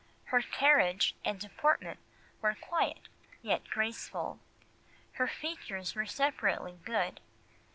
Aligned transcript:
Her 0.23 0.41
carriage 0.41 1.13
and 1.23 1.39
deportment 1.39 1.99
were 2.41 2.55
quiet 2.55 3.07
yet 3.43 3.69
graceful. 3.69 4.39
Her 5.11 5.27
features 5.27 5.93
were 5.93 6.07
separately 6.07 6.79
good. 6.83 7.19